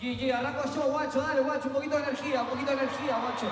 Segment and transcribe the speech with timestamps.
[0.00, 3.50] Yeah, arranco yo, guacho, dale, guacho, un poquito de energía, un poquito de energía, guacho.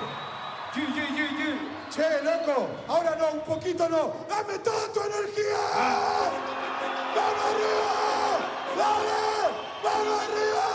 [0.75, 1.57] Yeah, yeah.
[1.91, 4.13] Che, loco, ahora no, un poquito no.
[4.29, 5.57] ¡Dame toda tu energía!
[7.15, 7.91] ¡Vamos arriba!
[8.77, 9.19] ¡Dale!
[9.83, 10.65] ¡Vamos arriba!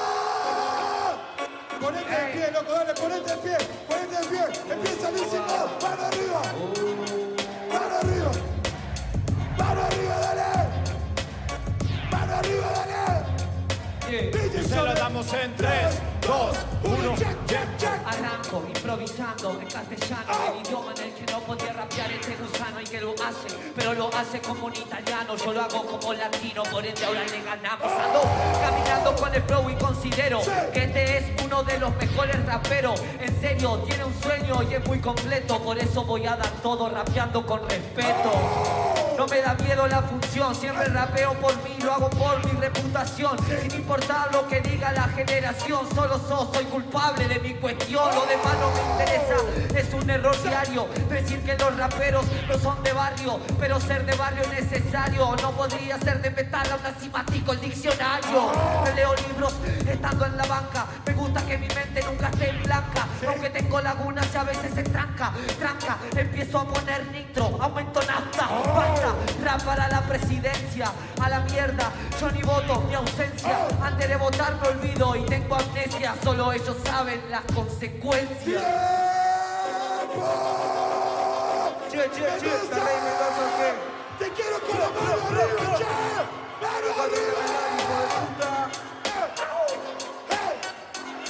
[1.80, 3.56] Ponete de pie, loco, dale, ponete de pie,
[3.88, 4.44] ponete de pie.
[4.74, 7.11] Empieza lícito, ¡Mano arriba!
[14.72, 15.70] Se lo damos en 3,
[16.26, 17.16] 2, 1.
[17.18, 17.90] Check, check, check.
[18.06, 22.84] Arranco improvisando en castellano, el idioma en el que no podía rapear este gusano y
[22.84, 26.86] que lo hace, pero lo hace como un italiano, yo lo hago como latino, por
[26.86, 27.92] ende ahora le ganamos.
[27.92, 28.22] Ando
[28.62, 30.40] caminando con el flow y considero
[30.72, 32.98] que este es uno de los mejores raperos.
[33.20, 36.88] En serio, tiene un sueño y es muy completo, por eso voy a dar todo
[36.88, 38.32] rapeando con respeto.
[39.18, 43.36] No me da miedo la función, siempre rapeo por mí, lo hago por mi reputación.
[43.46, 48.14] Sin importar lo que diga la generación, solo sos, soy culpable de mi cuestión.
[48.14, 49.36] Lo demás no me interesa,
[49.74, 50.86] es un error diario.
[51.08, 55.34] Decir que los raperos no son de barrio, pero ser de barrio es necesario.
[55.42, 58.52] No podría ser de metal, aún así matico el diccionario.
[58.84, 59.54] Me leo libros
[59.86, 63.08] estando en la banca, me gusta que mi mente nunca esté en blanca.
[63.26, 65.98] Aunque tengo lagunas y a veces se tranca, tranca.
[66.16, 69.14] Empiezo a poner nitro, aumento nafta, basta.
[69.44, 71.71] Rap para la presidencia, a la mierda.
[72.20, 73.66] Yo ni voto, mi ausencia.
[73.82, 76.14] Antes de votar me olvido y tengo amnesia.
[76.22, 78.62] Solo ellos saben las consecuencias.
[81.90, 83.92] Che, che, che, saqué.
[84.18, 85.84] ¡Te quiero con la mano arriba, che!
[86.62, 87.42] ¡Mano arriba!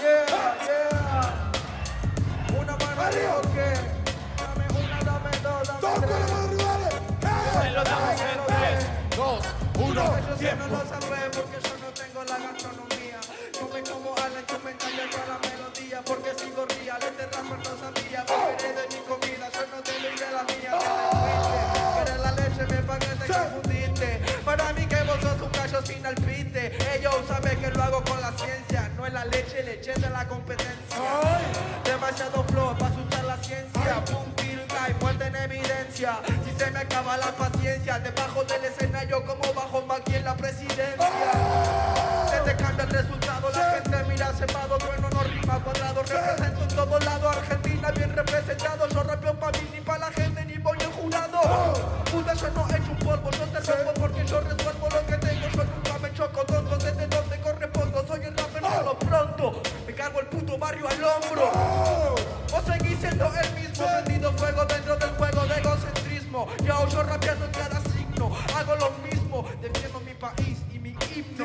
[0.03, 0.27] Yeah,
[0.67, 2.59] yeah.
[2.59, 3.41] Una mano Arriba.
[3.55, 3.69] que
[4.37, 6.42] dame una, dame dos, dame ¡Toco tres.
[9.95, 10.17] 2, 1.
[10.17, 10.67] Ellos no Tiempo.
[10.69, 13.21] lo saben porque yo no tengo la gastronomía.
[13.53, 17.03] Yo me como Alan, yo me engaño con la melodía porque sigo real.
[17.03, 20.73] Este rapper no sabía, beberé de mi comida, yo no te doy de la mía.
[22.05, 24.21] Te que la leche me pagué, te confundiste.
[24.45, 26.63] Para mí que vos sos un gallo sin alpiste.
[26.97, 30.27] Ellos saben que lo hago con la ciencia, no es la leche, leche de la
[30.27, 30.97] competencia.
[31.85, 33.72] Demasiado flow para asustar la ciencia.
[34.83, 36.21] Kill, guy, muerte en evidencia.
[36.45, 41.11] Si se me acaba la paciencia, debajo del escenario como bajo Maki en la presidencia.
[42.31, 46.03] Se te cambia el resultado, la gente mira semado, bueno no rima cuadrado.
[46.03, 48.89] Represento en todo lado, Argentina bien representado.
[48.89, 51.41] Yo rapeo pa' mí, ni pa' la gente, ni voy en jurado.
[52.11, 55.19] Puta, yo no he hecho un polvo, yo te rompo porque yo resuelvo lo que
[55.19, 55.49] tengo.
[55.49, 58.05] Yo nunca me choco, tonto, desde donde correspondo.
[58.07, 62.22] Soy el rapper a lo pronto, me cargo el puto barrio al hombro.
[62.73, 66.49] Vos seguís siendo el mismo, prendido fuego dentro del juego de egocentrismo.
[66.65, 71.45] Yo, yo rapeando en cada signo, hago lo mismo, defiendo mi país y mi himno.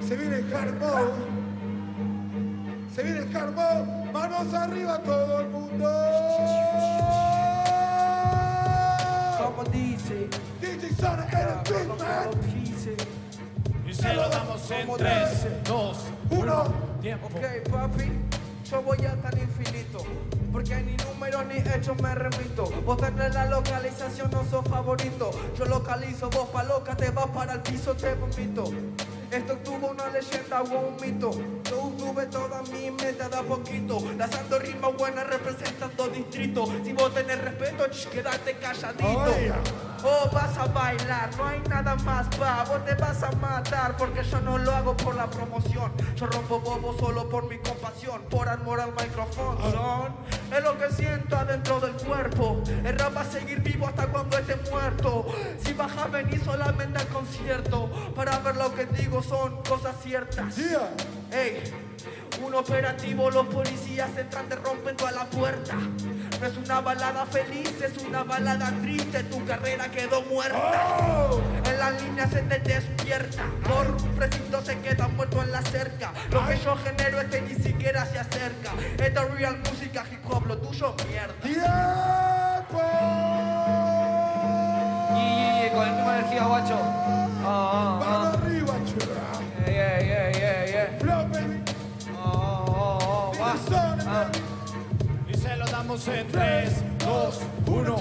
[0.00, 0.42] Se viene
[0.80, 1.12] mode.
[2.94, 4.12] Se viene mode.
[4.12, 5.88] Manos arriba todo el mundo.
[9.38, 10.28] Como dice,
[10.60, 13.21] DJ Sonic el beat, man.
[13.92, 15.96] Y se lo damos en 3, 2,
[16.30, 16.64] Uno.
[17.02, 17.26] Tiempo.
[17.26, 18.10] Ok, papi,
[18.70, 19.98] yo voy a tan infinito.
[20.50, 22.70] Porque ni números ni hechos me remito.
[22.86, 25.30] Vos tenés la localización, no sos favorito.
[25.58, 28.64] Yo localizo, vos pa' loca, te vas para el piso, te vomito.
[29.30, 31.30] Esto tuvo una leyenda o un mito.
[31.72, 33.98] Yo tuve toda mi mente de a poquito.
[34.18, 36.68] Lanzando rimas buenas representando distritos.
[36.84, 39.32] Si vos tenés respeto, ch, quédate calladito.
[40.04, 44.22] O vas a bailar, no hay nada más pa, vos te vas a matar porque
[44.22, 48.48] yo no lo hago por la promoción, yo rompo bobo solo por mi compasión, por
[48.48, 50.12] amor al micrófono, son,
[50.52, 54.38] es lo que siento adentro del cuerpo, el rap va a seguir vivo hasta cuando
[54.38, 55.24] esté muerto,
[55.64, 60.56] si baja venir solamente al concierto, para ver lo que digo son cosas ciertas.
[60.56, 60.90] Yeah.
[61.32, 61.62] Ey,
[62.44, 65.74] un operativo, los policías entran, te rompen toda la puerta.
[65.74, 71.30] No es una balada feliz, es una balada triste, tu carrera quedó muerta.
[71.64, 76.12] En las líneas se te despierta, por un precinto se queda muerto en la cerca.
[76.30, 78.72] Lo que yo genero este ni siquiera se acerca.
[79.02, 81.34] Esta es real música hip hop, lo tuyo mierda.
[81.42, 82.82] ¡Tiempo!
[85.16, 87.21] Y con el misma energía, guacho.
[96.08, 96.72] En 3,
[97.04, 97.96] 2, 1.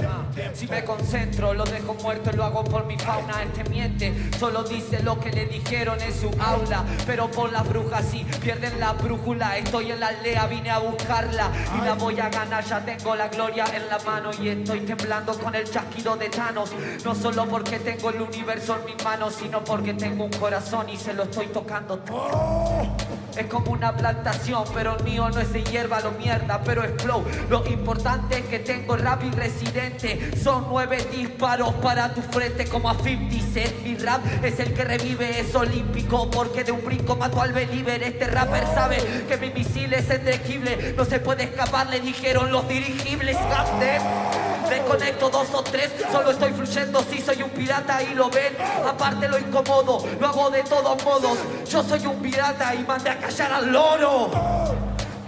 [0.54, 3.44] Si me concentro, lo dejo muerto, lo hago por mi fauna.
[3.44, 6.84] Este miente, solo dice lo que le dijeron en su aula.
[7.06, 9.58] Pero por las brujas sí, pierden la brújula.
[9.58, 11.52] Estoy en la aldea, vine a buscarla.
[11.78, 14.32] Y la voy a ganar, ya tengo la gloria en la mano.
[14.42, 16.72] Y estoy temblando con el chasquido de Thanos.
[17.06, 20.98] No solo porque tengo el universo en mis manos, sino porque tengo un corazón y
[20.98, 23.11] se lo estoy tocando todo.
[23.38, 27.24] Es como una plantación, pero mío no es de hierba, lo mierda, pero es flow.
[27.50, 30.32] Lo importante es que tengo rap y residente.
[30.42, 33.84] Son nueve disparos para tu frente como a 50 Cent.
[33.84, 38.04] Mi rap es el que revive, es olímpico, porque de un brinco mató al believer.
[38.04, 38.98] Este rapper sabe
[39.28, 40.94] que mi misil es indecible.
[40.98, 43.38] No se puede escapar, le dijeron los dirigibles.
[43.38, 44.51] Goddamn.
[44.70, 48.56] Desconecto dos o tres, solo estoy fluyendo, si soy un pirata y lo ven.
[48.88, 51.38] Aparte lo incomodo, lo hago de todos modos.
[51.70, 54.32] Yo soy un pirata y mandé a callar al loro.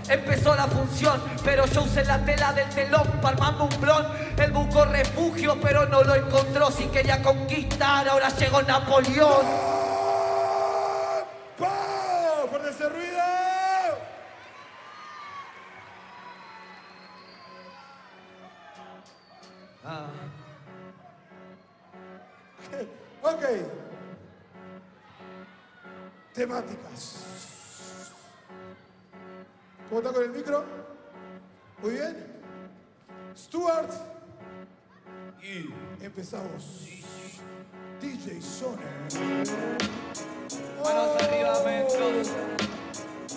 [0.10, 4.06] Empezó la función, pero yo usé la tela del telón para armarme un blon.
[4.38, 6.70] Él buscó refugio, pero no lo encontró.
[6.72, 9.73] Si quería conquistar, ahora llegó Napoleón.
[23.24, 23.44] Ok.
[26.34, 27.16] Temáticas.
[29.88, 30.64] ¿Cómo está con el micro?
[31.82, 32.42] Muy bien.
[33.38, 33.92] Stuart.
[35.42, 35.74] Y
[36.04, 36.86] empezamos.
[38.02, 38.84] DJ Soner.
[40.84, 42.34] Manos arriba, Mendoza.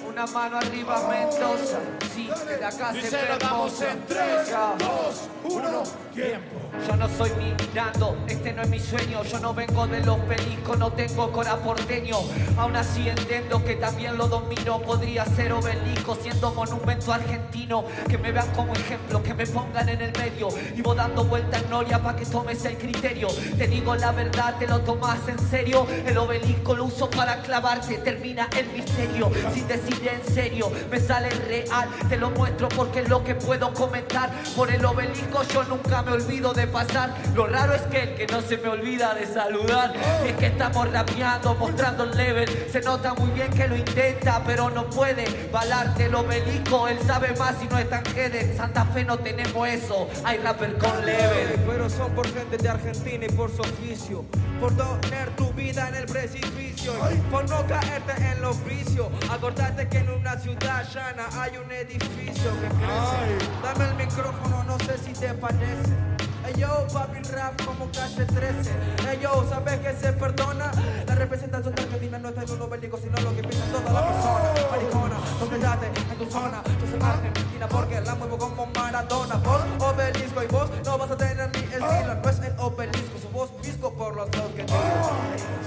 [0.09, 1.79] Una mano arriba, Mendoza.
[2.13, 4.75] Sí, de acá Y se se ve lo damos en 3, Ya.
[4.79, 6.06] 2, 1.
[6.17, 9.23] Yo no soy mirando, este no es mi sueño.
[9.25, 12.17] Yo no vengo de los peliscos, no tengo cora porteño.
[12.57, 14.81] Aún así entiendo que también lo domino.
[14.81, 17.85] Podría ser obelisco siendo monumento argentino.
[18.09, 20.49] Que me vean como ejemplo, que me pongan en el medio.
[20.75, 23.29] Y vos dando vuelta en Noria para que tomes el criterio.
[23.59, 25.87] Te digo la verdad, te lo tomas en serio.
[26.07, 29.31] El obelisco lo uso para clavarte, termina el misterio.
[29.53, 31.91] Sin decir en serio, me sale real.
[32.09, 34.31] Te lo muestro porque es lo que puedo comentar.
[34.57, 37.13] Por el obelisco yo nunca me olvido de pasar.
[37.35, 39.93] Lo raro es que el que no se me olvida de saludar.
[40.25, 42.49] Y es que estamos rapeando, mostrando el level.
[42.71, 45.27] Se nota muy bien que lo intenta, pero no puede.
[45.53, 48.41] Balarte el obelisco, él sabe más y no es tan jede.
[48.43, 51.61] En Santa Fe no tenemos eso, hay rapper con level.
[51.67, 54.25] Pero son por gente de Argentina y por su oficio.
[54.61, 56.66] Por poner tu vida en el precipicio.
[56.85, 59.09] Y Por no caerte en los vicios.
[59.31, 63.51] Acordate que en una ciudad llana hay un edificio que crece.
[63.63, 66.16] Dame el micrófono, no sé si te parece.
[66.55, 68.71] Yo, papi rap como calle 13.
[69.11, 70.71] Ey yo, ¿sabes que se perdona?
[71.07, 74.03] La representación de Argentina no está en un obelisco, sino lo que piensan todas las
[74.03, 74.71] personas.
[74.71, 76.63] Maricona, congregate en tu zona.
[76.81, 79.35] Yo soy argentina porque la muevo como Maradona.
[79.37, 82.15] Vos, obelisco, y vos no vas a tener mi estilo.
[82.23, 85.11] No es el obelisco, sos vos visco por los dos que tiro.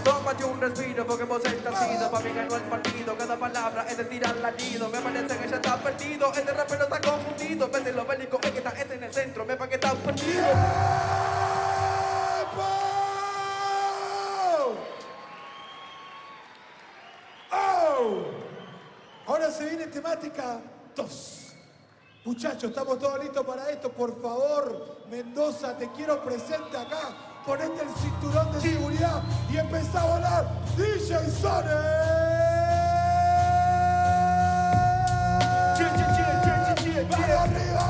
[0.03, 2.09] Tómate un respiro porque vos estás ido.
[2.09, 4.89] Papi ganó el partido, cada palabra es de tirar latido.
[4.89, 6.33] Me parece que ya está perdido.
[6.33, 7.69] Este rapero está confundido.
[7.69, 9.45] Vete el obelisco, es que está este en el centro.
[9.45, 9.55] Me
[10.19, 10.49] ¡Tiempo!
[17.51, 18.23] ¡Oh!
[19.27, 20.61] Ahora se viene temática
[20.95, 21.53] 2.
[22.25, 23.91] Muchachos, estamos todos listos para esto.
[23.91, 27.41] Por favor, Mendoza, te quiero presente acá.
[27.45, 30.47] Ponete el cinturón de seguridad y empezá a volar.
[30.75, 32.19] DJ Sone.
[37.09, 37.88] ¡Mano arriba!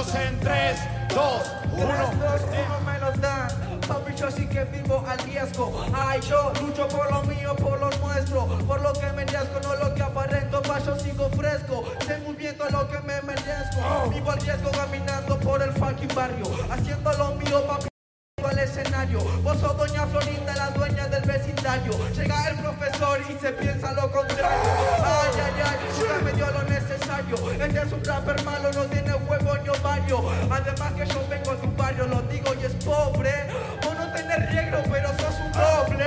[0.00, 0.78] Damos en 3,
[1.14, 1.42] 2,
[1.72, 1.86] 1.
[1.86, 3.48] Los me los dan.
[3.86, 5.84] Papi, yo sí que vivo al riesgo.
[5.92, 8.46] Ay, yo lucho por lo mío, por lo nuestro.
[8.66, 10.62] Por lo que me riesgo, no lo que aparento.
[10.62, 11.84] Pa, yo sigo fresco.
[12.06, 14.10] Sé muy bien todo lo que me merezco.
[14.10, 16.46] Vivo al riesgo caminando por el fucking barrio.
[16.70, 17.90] Haciendo lo mío, papi
[18.44, 19.20] al escenario.
[19.42, 21.92] Vos sos doña Florinda, la dueña del vecindario.
[22.14, 24.70] Llega el profesor y se piensa lo contrario.
[25.04, 27.36] Ay, ay, ay, nunca me dio lo necesario.
[27.52, 28.79] Este es un rapper malo, no
[30.12, 33.30] Además que yo vengo de un barrio, lo digo y es pobre.
[33.80, 36.04] Vos no tenés riegro, pero sos un doble.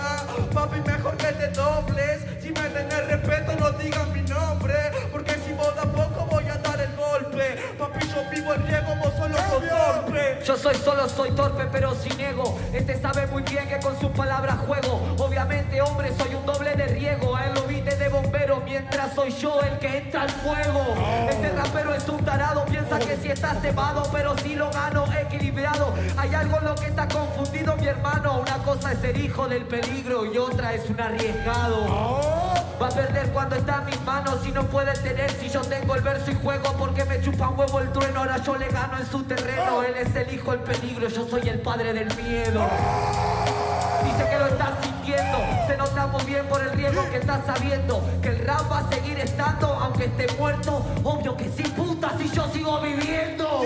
[0.00, 2.22] Ah, papi, mejor que te dobles.
[2.42, 4.74] Si me tenés respeto, no digas mi nombre.
[5.12, 5.84] Porque si vos da
[8.08, 10.38] yo vivo el riesgo, vos solo sos torpe.
[10.44, 12.58] Yo soy solo, soy torpe, pero sin ego.
[12.72, 15.00] Este sabe muy bien que con sus palabras juego.
[15.18, 17.36] Obviamente, hombre, soy un doble de riego.
[17.36, 20.84] A él lo viste de bombero, mientras soy yo el que entra al fuego.
[21.28, 25.94] Este rapero es un tarado, piensa que si está cebado, pero si lo gano equilibrado.
[26.16, 28.40] Hay algo en lo que está confundido, mi hermano.
[28.40, 32.47] Una cosa es ser hijo del peligro y otra es un arriesgado.
[32.80, 35.94] Va a perder cuando está en mis manos y no puede tener si yo tengo
[35.96, 38.20] el verso y juego porque me chupa huevo el trueno.
[38.20, 39.82] Ahora yo le gano en su terreno.
[39.82, 42.68] Él es el hijo del peligro, yo soy el padre del miedo.
[44.04, 48.00] Dice que lo estás sintiendo, se nota muy bien por el riesgo que estás sabiendo.
[48.22, 50.84] Que el rap va a seguir estando, aunque esté muerto.
[51.02, 53.62] Obvio que sí, puta, si yo sigo viviendo.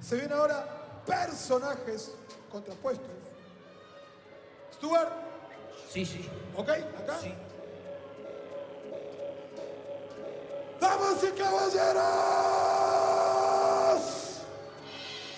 [0.00, 2.12] Se vienen ahora personajes
[2.50, 3.10] contrapuestos.
[4.72, 5.12] Stuart,
[5.90, 6.28] Sí, sí.
[6.56, 6.68] ¿ok?
[6.68, 7.18] ¿Acá?
[10.80, 12.02] ¡Damas y caballeros!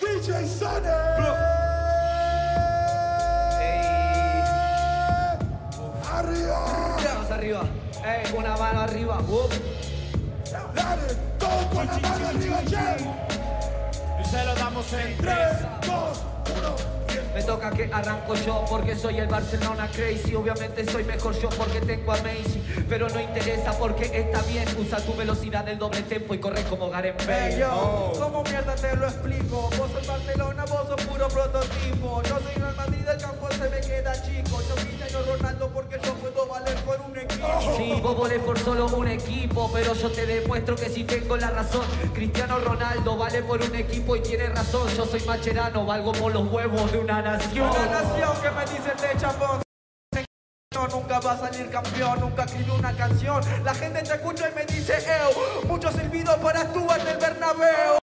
[0.01, 0.87] DJ Sonic.
[6.11, 6.95] ¡Arriba!
[7.05, 7.61] Vamos arriba.
[8.03, 9.19] Ey, una mano arriba.
[9.21, 9.47] Uh.
[10.73, 11.13] ¡Dale!
[11.37, 13.46] ¡Todo con la mano arriba, che!
[14.29, 15.37] Se lo damos en 3,
[15.79, 15.87] tres.
[15.87, 16.23] 2,
[16.57, 16.96] 1.
[17.37, 20.33] Me toca que arranco yo porque soy el Barcelona crazy.
[20.33, 22.59] Obviamente soy mejor yo porque tengo a Messi.
[22.89, 24.65] Pero no interesa porque está bien.
[24.79, 27.49] Usa tu velocidad del doble tempo y corre como Gareth Bale.
[27.51, 29.69] Hey, yo, ¿cómo mierda te lo explico?
[29.77, 32.23] Vos sos Barcelona, vos sos puro prototipo.
[32.23, 34.59] Yo soy Real Madrid, el campo se me queda chico.
[34.67, 37.47] Yo Cristiano Ronaldo porque yo puedo valer por un equipo.
[37.77, 41.51] Sí, vos volés por solo un equipo, pero yo te demuestro que sí tengo la
[41.51, 41.85] razón.
[42.15, 44.87] Cristiano Ronaldo vale por un equipo y tiene razón.
[44.97, 49.19] Yo soy macherano, valgo por los huevos de una Una nación que me dice de
[49.19, 49.61] chapón.
[50.93, 53.43] Nunca va a salir campeón, nunca escribí una canción.
[53.65, 58.06] La gente te escucha y me dice, Eo, mucho servido para actuar en el Bernabéu.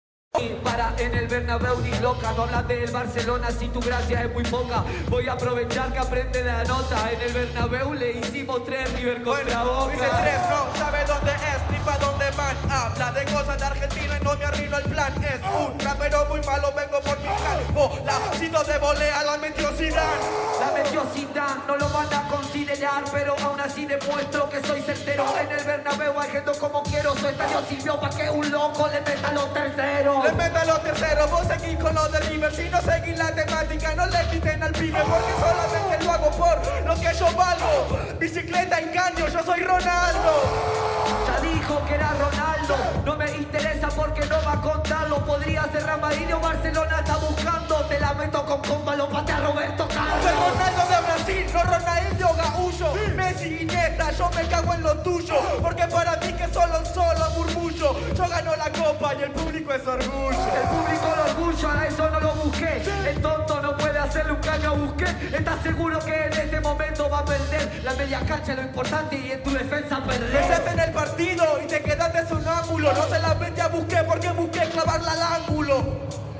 [0.62, 4.44] Para en el Bernabéu ni loca, no hablas del Barcelona si tu gracia es muy
[4.44, 4.84] poca.
[5.08, 7.10] Voy a aprovechar que aprende la nota.
[7.12, 10.64] En el Bernabéu le hicimos tres River contra Bueno, dice tres, Boca.
[10.72, 12.56] no sabe dónde es ni pa' dónde van.
[12.70, 15.24] Habla de cosas de Argentina y no me arruino el plan.
[15.24, 17.74] Es un rapero muy malo, vengo por mi plan.
[17.74, 20.22] Bola, si no de volea, la metió Zidane.
[20.60, 25.24] La metió Zidane, no lo van a considerar, pero aún así demuestro que soy certero.
[25.40, 29.32] En el Bernabéu haciendo como quiero, su estadio sirvió para que un loco le meta
[29.32, 30.24] los terceros.
[30.36, 32.52] Le meta los terceros, vos seguís con los de River.
[32.52, 34.98] Si no seguís la temática, no le quiten al pibe.
[34.98, 37.98] Porque solamente lo hago por lo que yo valgo.
[38.18, 40.93] Bicicleta y caño, yo soy Ronaldo.
[41.26, 45.24] Ya dijo que era Ronaldo, no me interesa porque no va a contarlo.
[45.24, 47.76] Podría ser Real Madrid o Barcelona, está buscando.
[47.86, 50.54] Te la meto con comba, lo patea Roberto Soy Carlos.
[50.54, 52.94] Ronaldo de Brasil, no Ronaldo Gaullo.
[53.14, 55.34] Messi Iniesta, yo me cago en lo tuyo.
[55.60, 58.14] Porque para mí que solo un solo murmullo.
[58.14, 60.30] Yo gano la copa y el público es orgullo.
[60.30, 62.82] El público lo orgullo, a eso no lo busqué.
[63.08, 65.06] El tonto no puede hacerle un caño a busqué.
[65.32, 67.80] ¿Estás seguro que en este momento va a perder?
[67.84, 70.93] La media cancha lo importante y en tu defensa perder.
[70.94, 72.92] Partido y te quedaste sonámbulo.
[72.92, 75.84] No se la mete a busqué porque busqué clavarla al ángulo.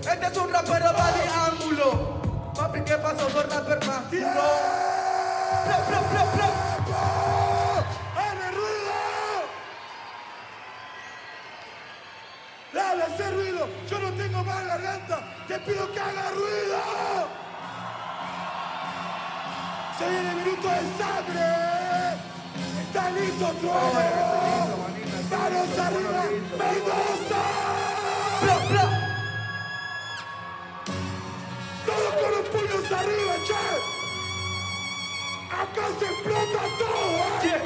[0.00, 2.52] Este es un rapero va de ángulo.
[2.56, 3.28] Papi, ¿qué pasó?
[3.30, 4.24] Soy rapper más duro.
[5.66, 6.50] Pla.
[12.72, 13.68] ¡Dale hacer ruido!
[13.88, 15.20] Yo no tengo más garganta.
[15.48, 16.78] Te pido que haga ruido.
[19.98, 21.63] Se viene el minuto de sangre.
[22.94, 24.86] Está listo, trueno.
[25.28, 26.24] Manos arriba.
[26.60, 27.42] Mendoza.
[28.40, 28.86] Pla, pla.
[31.86, 33.64] Todos con los puños arriba, che.
[35.50, 37.42] Acá se explota todo, ¿eh?
[37.42, 37.62] Yeah.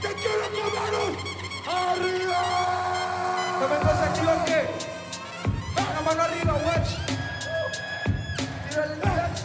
[0.00, 1.12] Te quiero con manos
[1.66, 2.40] arriba.
[3.60, 4.06] ¿No me pasa
[4.46, 4.60] qué?
[5.76, 6.90] La mano arriba, watch.
[9.04, 9.38] Watch.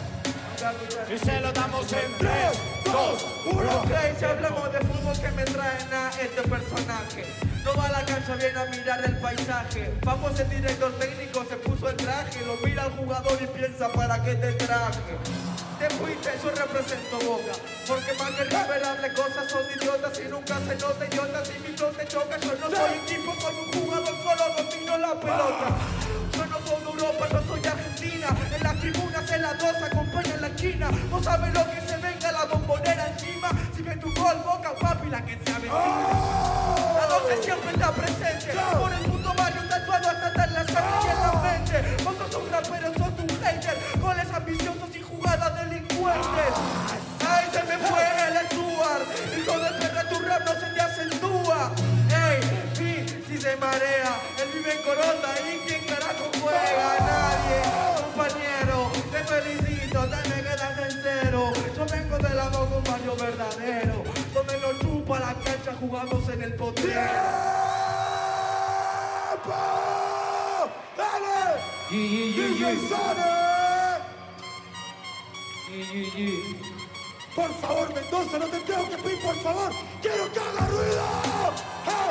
[1.12, 2.58] Y se lo damos en 3,
[2.92, 3.80] 2, 1.
[3.80, 7.24] Ok, si hablamos de fútbol, me traen a este personaje.
[7.64, 9.94] No va a la cancha, viene a mirar el paisaje.
[10.04, 14.22] Vamos, el director técnico se puso el traje, lo mira al jugador y piensa para
[14.22, 15.16] qué te traje.
[15.78, 17.52] Te fuiste, yo represento Boca.
[17.88, 21.74] Porque más que River hable cosas son idiotas y nunca se nota idiotas y mi
[21.74, 22.36] flow te choca.
[22.40, 25.68] Yo no soy equipo, soy un jugador, solo domino la pelota.
[26.36, 28.28] Yo no soy Europa, yo soy Argentina.
[28.82, 30.90] Tribunas, en la dos, acompaña la esquina.
[31.08, 33.48] No sabes lo que se venga la bombonera encima.
[33.76, 36.08] Si me tu gol, Boca, papi, la que se avecina.
[36.98, 38.52] La doce siempre está presente.
[38.80, 42.02] Por el mundo barrio tatuado hasta estar la sangre y en la mente.
[42.02, 43.78] Vos sos un rapero, sos un hater.
[44.00, 46.52] Goles ambiciosos y jugadas delincuentes.
[47.24, 49.06] Ay, se me fue el Stuart.
[49.38, 51.70] Hijo de perra, tu rap no se te acentúa.
[52.10, 52.40] Ey,
[52.80, 54.18] vi si se marea.
[54.42, 56.98] Él vive en Coronda y quién carajo juega.
[56.98, 57.31] Nadie,
[65.92, 67.00] jugamos en el potrero.
[69.42, 69.52] ¡Tiempo!
[70.96, 71.60] ¡Dale!
[71.90, 72.76] DJ.
[72.88, 74.02] Sonic.
[75.92, 76.60] Yi.
[77.36, 79.70] Por favor, Mendoza, no te tengo que pedir, por favor.
[80.00, 82.01] ¡Quiero que haga ruido!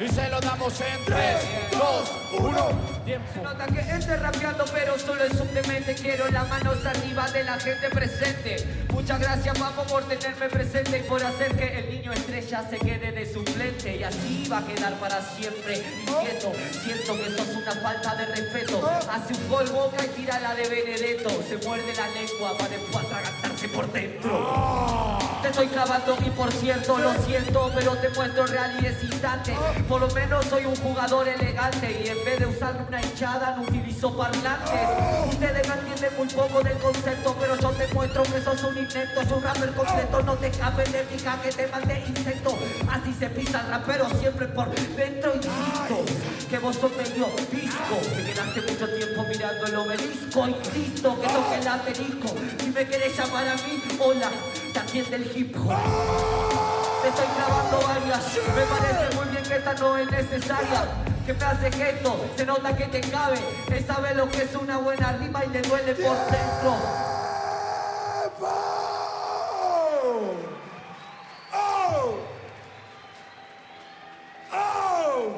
[0.00, 1.36] Y se lo damos en 3,
[1.72, 2.98] 2, 1.
[3.34, 5.48] Se nota que esté rapeando, pero solo es un.
[5.94, 8.56] Quiero las manos arriba de la gente presente.
[8.92, 13.12] Muchas gracias, papo, por tenerme presente y por hacer que el niño estrella se quede
[13.12, 13.96] de suplente.
[13.96, 15.82] Y así va a quedar para siempre.
[16.02, 16.52] Inquieto,
[16.84, 18.86] siento que sos una falta de respeto.
[19.10, 21.30] Hace un gol boca y tira la de Benedetto.
[21.48, 25.18] Se muerde la lengua para después atragantarse por dentro.
[25.42, 29.54] Te estoy clavando y por cierto, lo siento, pero te muestro real y es instante.
[29.88, 33.62] Por lo menos soy un jugador elegante y en vez de usar una hinchada no
[33.62, 34.80] utilizo parlantes.
[35.30, 39.22] Ustedes no entienden muy poco del concepto, pero yo te muestro que sos un inepto,
[39.22, 40.22] sos un rapper completo.
[40.24, 42.58] No te escapes de mi que te mandé insecto.
[42.90, 46.04] Así se pisa el rapero siempre por dentro, insisto.
[46.50, 50.48] Que vos sos medio disco, que quedaste mucho tiempo mirando el obelisco.
[50.48, 52.34] Insisto que toque el asterisco.
[52.60, 54.30] Si me querés llamar a mí, hola,
[54.74, 56.77] también del hip hop.
[57.08, 60.84] Estoy grabando varias, me parece muy bien que esta no es necesaria.
[61.24, 63.38] Que me hace gesto, se nota que te cabe.
[63.70, 66.76] Él sabe lo que es una buena rima y le duele por dentro.
[68.20, 68.48] ¡Tiempo!
[71.54, 72.14] ¡Oh!
[74.52, 75.30] ¡Oh!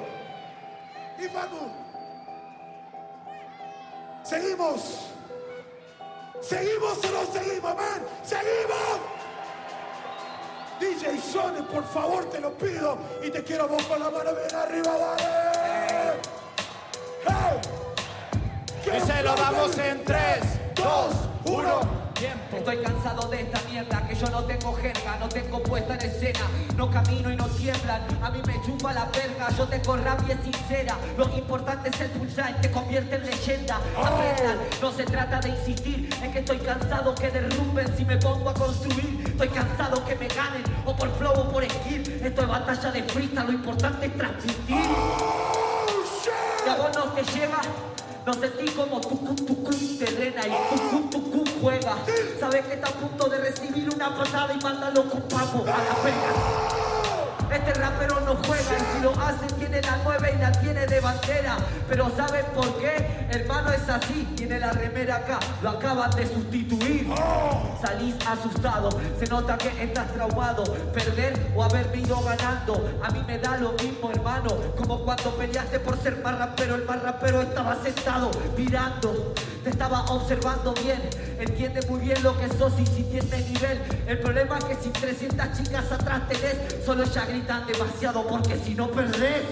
[1.19, 1.29] Y.
[4.25, 4.81] ¿Seguimos?
[6.41, 8.03] ¿Seguimos o no seguimos, man?
[8.25, 8.90] ¡Seguimos!
[11.01, 12.99] DJ Sone, por favor, te lo pido.
[13.23, 16.21] Y te quiero vos con la mano bien arriba, dale.
[17.27, 17.61] ¡Hey!
[18.85, 20.41] Y se lo damos en 3,
[20.75, 20.85] 2,
[21.47, 22.00] 1.
[22.21, 22.59] Tiempo.
[22.59, 26.41] Estoy cansado de esta mierda, que yo no tengo jerga, no tengo puesta en escena,
[26.77, 30.99] no camino y no tiemblan, a mí me chupa la verga, yo tengo rabia sincera,
[31.17, 36.11] lo importante es el punchline, te convierte en leyenda, aprendan, no se trata de insistir,
[36.23, 40.29] es que estoy cansado que derrumben si me pongo a construir, estoy cansado que me
[40.29, 44.15] ganen, o por flow o por skill, esto es batalla de freestyle, lo importante es
[44.15, 44.77] transmitir.
[46.67, 47.61] Y a vos no te lleva,
[48.27, 49.55] no sentí como tu tu
[49.99, 51.97] te drena y tu tu juega.
[52.39, 55.95] Sabes que está a punto de recibir una patada y mándalo con papo a la
[56.03, 56.90] pega.
[57.53, 61.57] Este rapero no juega si lo hace tiene la nueve y la tiene de bandera.
[61.89, 63.27] Pero ¿saben por qué?
[63.31, 67.09] Hermano es así, tiene la remera acá, lo acaban de sustituir.
[67.81, 70.65] Salís asustado, se nota que estás traumado.
[70.93, 74.51] Perder o haber ido ganando, a mí me da lo mismo, hermano.
[74.77, 79.35] Como cuando peleaste por ser más rapero, el más rapero estaba sentado mirando.
[79.63, 81.01] Te estaba observando bien,
[81.39, 83.83] entiende muy bien lo que sos y si tienes nivel.
[84.07, 88.75] El problema es que si 300 chicas atrás tenés, solo ya gritan demasiado porque si
[88.75, 89.43] no perdés.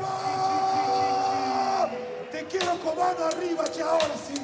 [0.00, 0.20] ¡Epa!
[2.30, 4.34] Te quiero con mano arriba, che, ahora sí.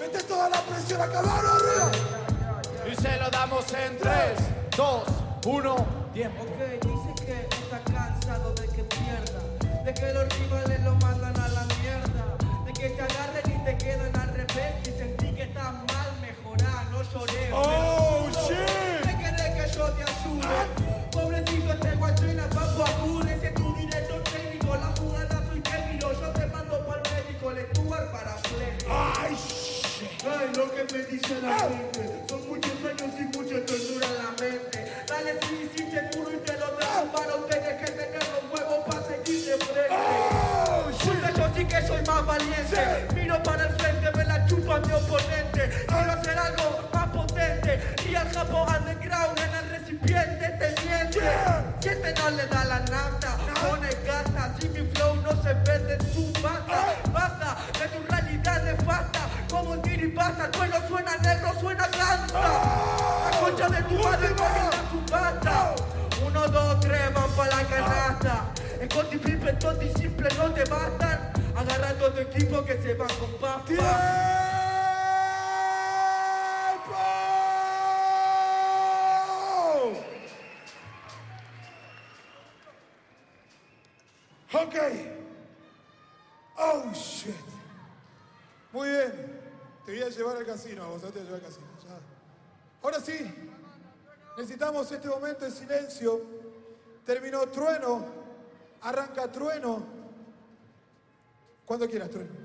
[0.00, 1.90] Mete toda la presión acá, mano arriba.
[2.90, 4.38] Y se lo damos en 3,
[4.76, 5.02] 2,
[5.46, 6.04] 1.
[6.14, 6.42] Tiempo.
[6.42, 9.40] Ok, dice que está cansado de que pierda,
[9.84, 13.76] de que los rivales lo mandan a la mierda, de que te agarren y te
[13.76, 17.50] quedan al revés y sentí que estás mal, mejorar, no lloré.
[17.52, 19.18] Oh, ¿Te shit.
[19.18, 21.10] querés que yo te ayude?
[21.12, 25.60] Pobrecito este guacho y la papo acude, si es tu director técnico, la jugada soy
[25.60, 28.86] técnico, yo te mando para el médico, le tubar para fleje.
[28.88, 29.84] Ay, shit.
[30.24, 34.30] Ay, lo que me dice la gente Son muchos años y mucha tortura en la
[34.40, 37.33] mente Dale si hiciste puro y te lo derrumbaron Tienes
[42.22, 45.86] valiente Miro para el frente, me la culpa a mi oponente.
[45.86, 47.80] Quiero hacer algo más potente.
[48.08, 51.20] Y al japo underground en el recipiente te miente.
[51.80, 54.54] Si este no le da la nafta, pone gasta.
[54.60, 56.94] Si mi flow no se vende en su banda.
[57.12, 59.20] Basta de tu realidad nefasta.
[59.48, 59.82] Como el
[60.54, 62.40] suelo suena negro, suena gangsta.
[63.30, 65.74] La concha de tu madre su banda.
[66.26, 68.44] Uno, dos, tres, van para la canasta.
[68.80, 71.33] Es con triple, tonto y simple, no te bastan.
[71.64, 73.64] Agarra todo tu equipo que se va con papa.
[73.64, 73.84] ¡Tiempo!
[84.52, 84.74] Ok.
[86.58, 87.34] Oh, shit.
[88.70, 89.40] Muy bien.
[89.86, 90.84] Te voy a llevar al casino.
[92.82, 93.34] Ahora sí,
[94.36, 96.20] necesitamos este momento de silencio.
[97.06, 98.04] Terminó trueno,
[98.82, 99.93] arranca trueno.
[101.66, 102.44] Cuando quieras, trueno.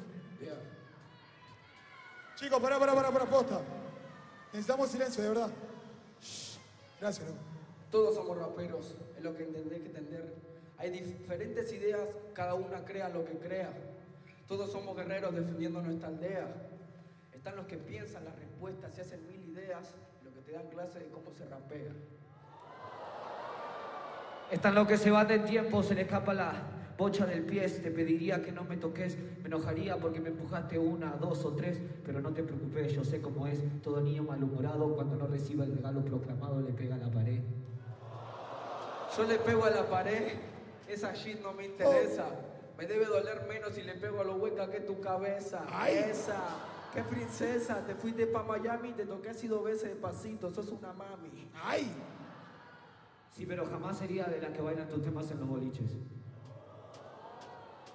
[2.35, 3.59] Chicos, pará, pará, pará, pará, posta.
[4.53, 5.49] Necesitamos silencio, de verdad.
[6.21, 6.57] Shh.
[7.01, 7.39] Gracias, loco.
[7.91, 10.35] Todos somos raperos, es lo que entendés que entender.
[10.77, 13.73] Hay diferentes ideas, cada una crea lo que crea.
[14.47, 16.47] Todos somos guerreros defendiendo nuestra aldea.
[17.33, 20.99] Están los que piensan las respuestas y hacen mil ideas, los que te dan clase
[20.99, 21.91] de cómo se rapea.
[24.49, 26.53] Están los que se van de tiempo, se le escapa la
[26.99, 27.67] bocha del pie.
[27.67, 31.79] Te pediría que no me toques, me enojaría porque me empujaste una, dos o tres.
[32.05, 33.59] Pero no te preocupes, yo sé cómo es.
[33.81, 37.39] Todo niño malhumorado cuando no recibe el regalo proclamado le pega a la pared.
[39.17, 40.33] Yo le pego a la pared,
[40.87, 42.27] esa shit no me interesa.
[42.77, 45.65] Me debe doler menos si le pego a lo hueca que tu cabeza.
[45.89, 46.37] Esa,
[46.93, 51.49] qué princesa, te fuiste pa' Miami, te toqué así dos veces despacito, sos una mami.
[51.63, 51.91] ¡Ay!
[53.31, 55.97] Sí, pero jamás sería de las que bailan tus temas en los boliches.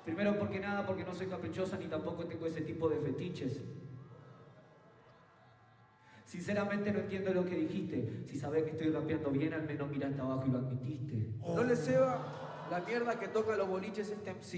[0.05, 3.61] Primero porque nada, porque no soy caprichosa ni tampoco tengo ese tipo de fetiches.
[6.27, 8.25] Sinceramente no entiendo lo que dijiste.
[8.27, 11.31] Si sabes que estoy rapeando bien, al menos miraste abajo y lo admitiste.
[11.41, 14.51] No le ceba la mierda que toca los boliches este MC.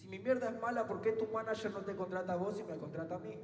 [0.00, 2.64] Si mi mierda es mala, ¿por qué tu manager no te contrata a vos y
[2.64, 3.38] me contrata a mí?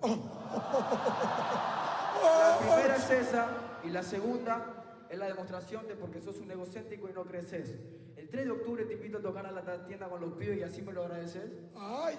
[2.22, 3.46] La primera es esa
[3.84, 4.81] y la segunda
[5.12, 7.76] es la demostración de porque sos un egocéntrico y no creces.
[8.16, 10.62] El 3 de octubre te invito a tocar a la tienda con los pibes y
[10.62, 11.50] así me lo agradeces.
[11.76, 12.18] ¡Ay!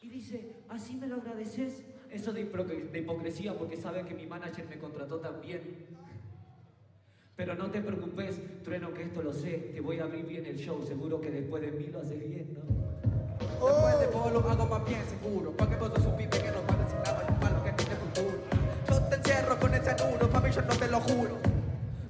[0.00, 1.82] Y dice, ¿así me lo agradeces?
[2.10, 5.86] Eso de, de hipocresía porque sabe que mi manager me contrató también.
[7.36, 9.70] Pero no te preocupes, Trueno, que esto lo sé.
[9.74, 10.82] Te voy a abrir bien el show.
[10.82, 12.62] Seguro que después de mí lo haces bien, ¿no?
[13.38, 15.52] Después de vos lo hago más bien seguro.
[15.52, 17.72] Pa' que vos sos un pibe que no va a decir nada y malo que
[17.72, 18.38] tiene futuro.
[18.88, 20.27] Yo te encierro con ese yo
[20.62, 21.38] no te lo juro.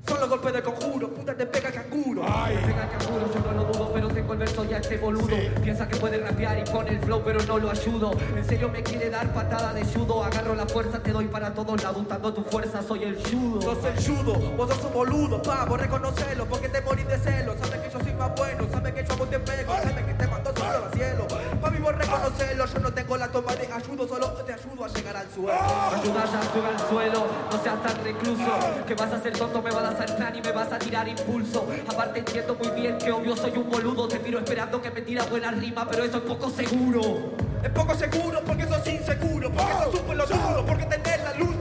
[0.08, 2.22] Son los golpes de conjuro, puta te pega canguro.
[2.26, 2.54] ¡Ay!
[2.54, 5.36] Me pega el canguro, yo no lo dudo, pero tengo el verso ya este boludo.
[5.62, 8.12] Piensa que puede rapear y pone el flow, pero no lo ayudo.
[8.34, 10.24] En serio me quiere dar patada de judo.
[10.24, 12.02] Agarro la fuerza, te doy para todos lados.
[12.02, 13.60] Usando tu fuerza, soy el judo.
[13.60, 17.54] Sos el judo, vos sos un boludo, pavo, reconocelo, porque te morís de celo.
[17.58, 20.26] Sabes que yo soy más bueno, sabes que yo vos te pego, sabes que te
[20.26, 21.26] mando solo al cielo.
[21.60, 25.16] Papi, vos reconocelo, yo no tengo la toma de ayudo, solo te ayudo a llegar
[25.16, 25.58] al suelo.
[25.58, 28.84] Ayudas a subir al suelo, no seas tan recluso.
[28.86, 31.66] Que vas a ser tonto, me vas a plan y me vas a tirar impulso.
[31.88, 34.08] Aparte entiendo muy bien que obvio soy un boludo.
[34.08, 37.32] Te miro esperando que me tira buena rima, pero eso es poco seguro.
[37.62, 41.57] Es poco seguro porque sos inseguro, porque sos un pelotudo, porque tenés la luz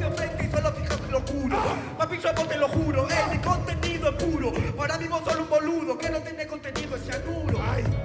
[1.20, 1.58] lo.
[1.98, 4.52] Papi, yo te lo juro, mi contenido es puro.
[4.76, 7.60] Para mí vos sos un boludo, que no tenés contenido, es cianuro.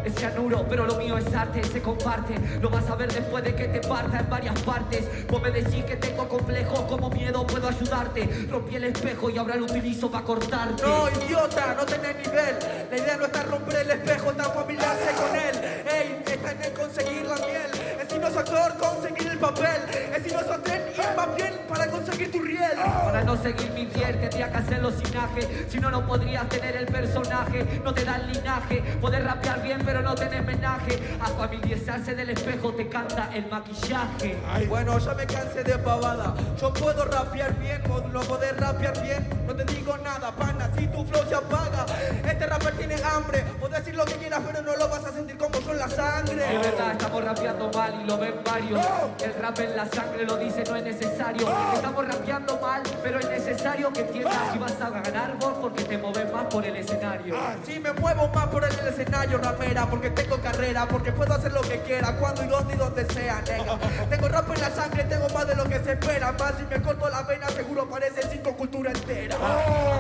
[0.05, 2.35] Es cianuro, pero lo mío es arte, se comparte.
[2.61, 5.05] Lo vas a ver después de que te parta en varias partes.
[5.29, 8.47] Vos me decís que tengo complejo, como miedo puedo ayudarte.
[8.51, 10.83] Rompí el espejo y ahora lo utilizo para cortarte.
[10.83, 12.57] No, idiota, no tenés nivel.
[12.91, 15.85] La idea no está romper el espejo, está familiarse con él.
[15.87, 17.92] Ey, está en el conseguir la miel.
[18.13, 19.67] Es actor, conseguir el papel.
[20.15, 20.23] Es
[20.63, 22.79] tren, ir más bien para conseguir tu riel.
[23.05, 26.77] Para no seguir mi piel tendría que hacerlo sin aje Si no, no podrías tener
[26.77, 32.15] el personaje No te dan linaje Poder rapear bien pero no tener menaje A familiarizarse
[32.15, 34.37] del espejo te canta el maquillaje
[34.69, 36.35] Bueno, ya me cansé de pavada.
[36.61, 39.29] Yo puedo rapear bien, no podés rapear bien.
[39.47, 41.87] No te digo nada, pana, si tu flow se apaga.
[42.25, 43.45] Este rapper tiene hambre.
[43.61, 45.89] Podés decir lo que quieras, pero no lo vas a sentir como yo en la
[45.89, 46.55] sangre.
[46.55, 48.81] Es verdad, estamos rapeando mal y lo ven varios
[49.23, 53.29] El rap en la sangre lo dice, no es necesario Estamos rapeando mal, pero es
[53.29, 57.37] necesario que entiendas Y vas a ganar vos porque te moves más por el escenario
[57.65, 61.61] Si me muevo más por el escenario, rapera, porque tengo carrera, porque puedo hacer lo
[61.63, 63.79] que quiera, cuando y donde y donde sea, nega.
[64.11, 66.33] Tengo rap en la sangre, tengo más de lo que se espera.
[66.33, 69.37] Más si me corto la vena, seguro parece cinco cultura entera.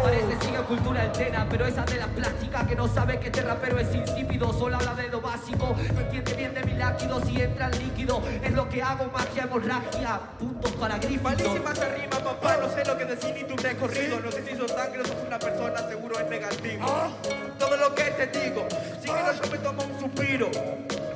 [0.02, 3.78] Parece sigue cultura entera, pero esa de la plástica que no sabe que este rapero
[3.78, 5.74] es insípido, solo habla de lo básico.
[5.94, 7.91] No entiende bien de mi láquido si entra el líquido.
[8.42, 10.20] Es lo que hago, magia, hemorragia.
[10.38, 11.22] Puntos para grifo.
[11.22, 14.18] Malísima se rima, papá, no sé lo que decís ni tu recorrido.
[14.20, 16.86] No sé si sos sangre o sos una persona, seguro es negativo.
[17.58, 18.66] Todo lo que te digo,
[19.00, 20.50] si quiero yo me tomo un suspiro.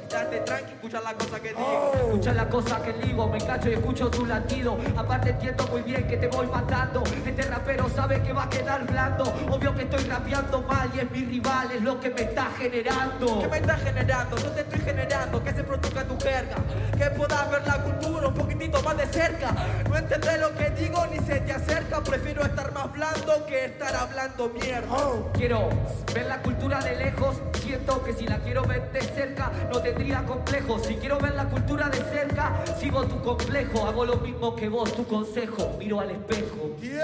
[0.09, 1.93] Date tranqui, escucha la cosa que digo.
[1.95, 4.79] Escucha la cosa que digo, me engancho y escucho tu latido.
[4.97, 7.03] Aparte entiendo muy bien que te voy matando.
[7.27, 9.25] Este rapero sabe que va a quedar blando.
[9.51, 13.41] Obvio que estoy rapeando mal y es mi rival, es lo que me está generando.
[13.41, 14.37] ¿Qué me estás generando?
[14.37, 16.56] Yo te estoy generando que se produzca tu jerga.
[16.97, 19.55] Que puedas ver la cultura un poquitito más de cerca.
[19.88, 22.03] No entendré lo que digo ni se te acerca.
[22.03, 24.97] Prefiero estar más blando que estar hablando mierda.
[25.35, 25.69] Quiero
[26.14, 27.37] ver la cultura de lejos.
[27.62, 30.79] Siento que si la quiero ver de cerca, no tendría complejo.
[30.79, 33.87] Si quiero ver la cultura de cerca, sigo tu complejo.
[33.87, 35.77] Hago lo mismo que vos, tu consejo.
[35.79, 36.77] Miro al espejo.
[36.81, 37.03] ¡Tiempo!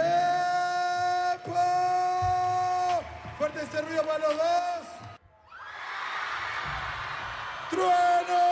[3.39, 4.83] Fuerte ese ruido para los dos.
[7.71, 8.52] ¡Trueno!